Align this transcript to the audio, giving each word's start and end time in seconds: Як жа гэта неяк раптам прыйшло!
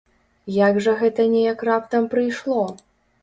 Як 0.53 0.77
жа 0.85 0.95
гэта 1.01 1.25
неяк 1.35 1.59
раптам 1.71 2.09
прыйшло! 2.13 2.63